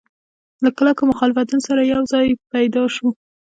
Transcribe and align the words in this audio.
له 0.63 0.69
کلکو 0.77 1.01
مخالفتونو 1.11 1.61
سره 1.67 1.81
سره 1.89 2.03
ځای 2.11 2.27
پیدا 2.53 2.83
شو. 2.95 3.07